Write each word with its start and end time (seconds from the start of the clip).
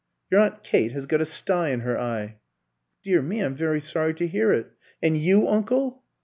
"Your 0.31 0.41
aunt 0.41 0.63
Kate 0.63 0.93
has 0.93 1.05
got 1.05 1.21
a 1.21 1.27
stye 1.27 1.69
in 1.69 1.81
her 1.81 1.95
eye." 1.95 2.39
"Dear 3.03 3.21
me, 3.21 3.39
I'm 3.41 3.53
very 3.53 3.79
sorry 3.79 4.15
to 4.15 4.25
hear 4.25 4.51
it. 4.51 4.71
And 4.99 5.15
you, 5.15 5.47
uncle?" 5.47 6.01